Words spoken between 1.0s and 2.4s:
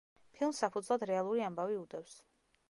რეალური ამბავი უდევს.